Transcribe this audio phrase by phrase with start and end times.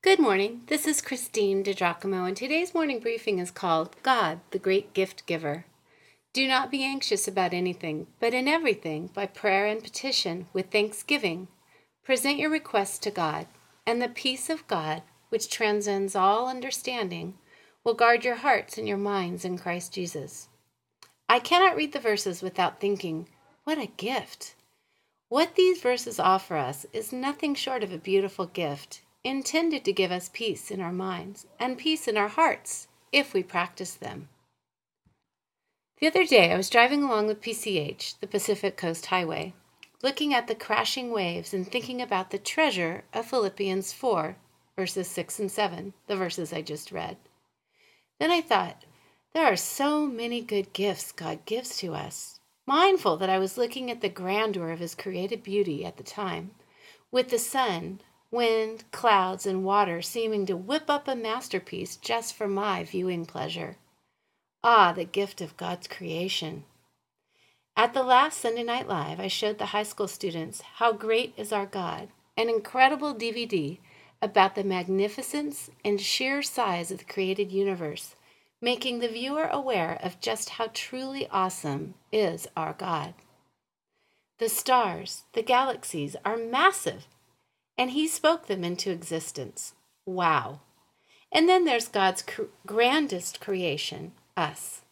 [0.00, 0.62] Good morning.
[0.68, 5.64] This is Christine DiGiacomo, and today's morning briefing is called God, the Great Gift Giver.
[6.32, 11.48] Do not be anxious about anything, but in everything, by prayer and petition, with thanksgiving,
[12.04, 13.48] present your requests to God,
[13.84, 17.36] and the peace of God, which transcends all understanding,
[17.82, 20.46] will guard your hearts and your minds in Christ Jesus.
[21.28, 23.26] I cannot read the verses without thinking,
[23.64, 24.54] what a gift!
[25.28, 30.12] What these verses offer us is nothing short of a beautiful gift intended to give
[30.12, 34.28] us peace in our minds and peace in our hearts if we practice them.
[36.00, 39.54] The other day, I was driving along the PCH, the Pacific Coast Highway,
[40.02, 44.36] looking at the crashing waves and thinking about the treasure of Philippians 4,
[44.76, 47.16] verses 6 and 7, the verses I just read.
[48.20, 48.84] Then I thought,
[49.34, 52.38] there are so many good gifts God gives to us.
[52.66, 56.52] Mindful that I was looking at the grandeur of His created beauty at the time,
[57.10, 58.00] with the sun,
[58.30, 63.76] wind, clouds, and water seeming to whip up a masterpiece just for my viewing pleasure.
[64.62, 66.64] Ah, the gift of God's creation.
[67.76, 71.52] At the last Sunday Night Live, I showed the high school students How Great is
[71.52, 73.78] Our God, an incredible DVD
[74.20, 78.16] about the magnificence and sheer size of the created universe,
[78.60, 83.14] making the viewer aware of just how truly awesome is our God.
[84.38, 87.06] The stars, the galaxies, are massive
[87.78, 89.72] and he spoke them into existence.
[90.04, 90.60] Wow.
[91.30, 94.82] And then there's God's cr- grandest creation, us.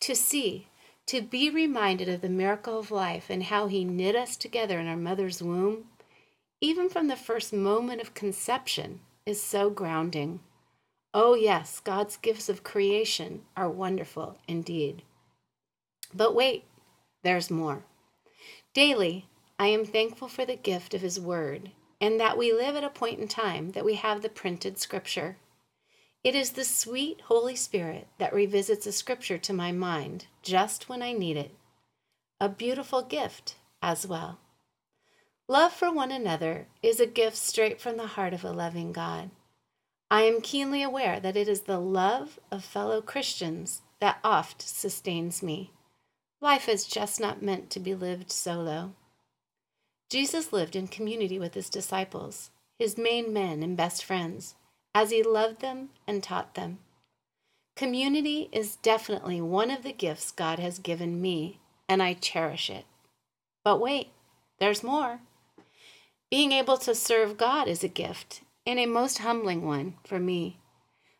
[0.00, 0.68] To see,
[1.06, 4.88] to be reminded of the miracle of life and how he knit us together in
[4.88, 5.84] our mother's womb,
[6.60, 10.40] even from the first moment of conception, is so grounding.
[11.12, 15.02] Oh, yes, God's gifts of creation are wonderful indeed.
[16.14, 16.64] But wait,
[17.22, 17.84] there's more.
[18.72, 19.26] Daily,
[19.58, 22.90] I am thankful for the gift of His Word and that we live at a
[22.90, 25.36] point in time that we have the printed scripture.
[26.22, 31.02] It is the sweet Holy Spirit that revisits a scripture to my mind just when
[31.02, 31.54] I need it.
[32.40, 34.38] A beautiful gift as well.
[35.48, 39.30] Love for one another is a gift straight from the heart of a loving God.
[40.10, 45.42] I am keenly aware that it is the love of fellow Christians that oft sustains
[45.42, 45.70] me.
[46.40, 48.94] Life is just not meant to be lived solo.
[50.08, 54.54] Jesus lived in community with his disciples, his main men and best friends,
[54.94, 56.78] as he loved them and taught them.
[57.74, 62.84] Community is definitely one of the gifts God has given me, and I cherish it.
[63.64, 64.08] But wait,
[64.58, 65.20] there's more.
[66.30, 70.58] Being able to serve God is a gift, and a most humbling one for me.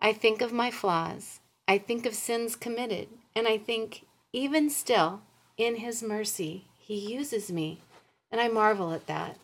[0.00, 5.20] I think of my flaws, I think of sins committed, and I think, even still,
[5.56, 7.82] in His mercy, He uses me
[8.30, 9.36] and I marvel at that.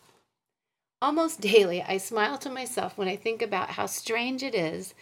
[1.01, 4.93] Almost daily, I smile to myself when I think about how strange it is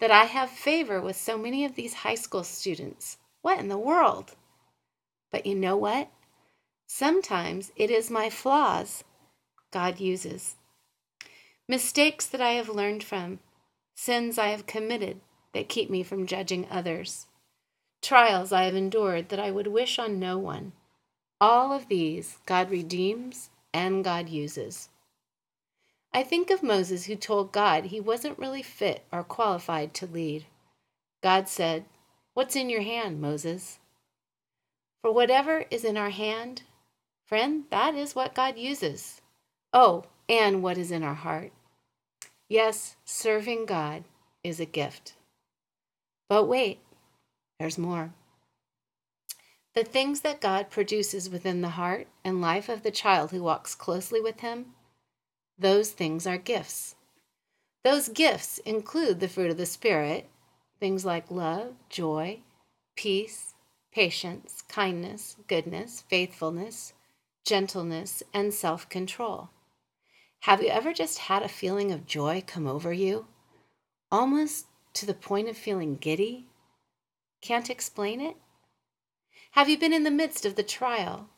[0.00, 3.18] that I have favor with so many of these high school students.
[3.42, 4.34] What in the world?
[5.30, 6.08] But you know what?
[6.86, 9.04] Sometimes it is my flaws
[9.72, 10.54] God uses.
[11.68, 13.40] Mistakes that I have learned from,
[13.96, 15.20] sins I have committed
[15.52, 17.26] that keep me from judging others,
[18.00, 20.72] trials I have endured that I would wish on no one.
[21.46, 24.88] All of these God redeems and God uses.
[26.10, 30.46] I think of Moses who told God he wasn't really fit or qualified to lead.
[31.22, 31.84] God said,
[32.32, 33.78] What's in your hand, Moses?
[35.02, 36.62] For whatever is in our hand,
[37.26, 39.20] friend, that is what God uses.
[39.70, 41.52] Oh, and what is in our heart.
[42.48, 44.04] Yes, serving God
[44.42, 45.12] is a gift.
[46.26, 46.78] But wait,
[47.58, 48.14] there's more.
[49.74, 53.74] The things that God produces within the heart and life of the child who walks
[53.74, 54.74] closely with Him,
[55.58, 56.94] those things are gifts.
[57.82, 60.30] Those gifts include the fruit of the Spirit,
[60.78, 62.40] things like love, joy,
[62.96, 63.54] peace,
[63.92, 66.92] patience, kindness, goodness, faithfulness,
[67.44, 69.50] gentleness, and self control.
[70.40, 73.26] Have you ever just had a feeling of joy come over you?
[74.12, 76.46] Almost to the point of feeling giddy?
[77.40, 78.36] Can't explain it?
[79.54, 81.28] Have you been in the midst of the trial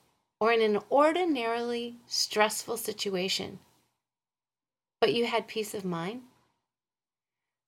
[0.41, 3.59] or in an ordinarily stressful situation,
[5.03, 6.23] but you had peace of mind?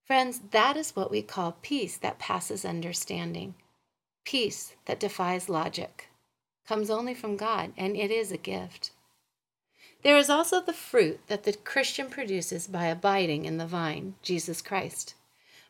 [0.06, 3.56] Friends, that is what we call peace that passes understanding.
[4.24, 6.08] Peace that defies logic
[6.66, 8.92] comes only from God, and it is a gift.
[10.02, 14.62] There is also the fruit that the Christian produces by abiding in the vine, Jesus
[14.62, 15.12] Christ,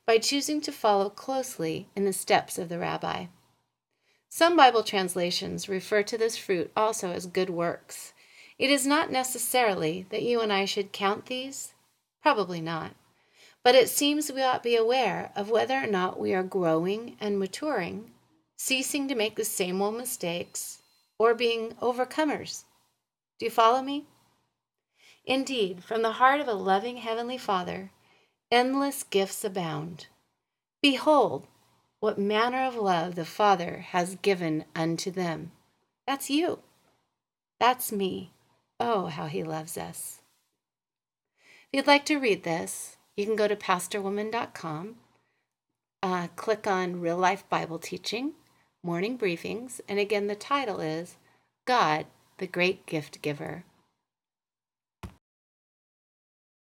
[0.06, 3.26] by choosing to follow closely in the steps of the rabbi.
[4.30, 8.12] Some Bible translations refer to this fruit also as good works.
[8.58, 11.72] It is not necessarily that you and I should count these,
[12.22, 12.94] probably not,
[13.62, 17.16] But it seems we ought to be aware of whether or not we are growing
[17.20, 18.12] and maturing,
[18.56, 20.78] ceasing to make the same old mistakes,
[21.18, 22.64] or being overcomers.
[23.38, 24.06] Do you follow me?
[25.24, 27.90] Indeed, from the heart of a loving Heavenly Father,
[28.50, 30.06] endless gifts abound.
[30.80, 31.46] Behold,
[32.00, 35.52] what manner of love the Father has given unto them.
[36.06, 36.60] That's you.
[37.58, 38.32] That's me.
[38.78, 40.20] Oh, how He loves us.
[41.40, 44.96] If you'd like to read this, you can go to pastorwoman.com,
[46.02, 48.32] uh, click on Real Life Bible Teaching,
[48.82, 51.16] Morning Briefings, and again, the title is
[51.66, 52.06] God,
[52.38, 53.64] the Great Gift Giver.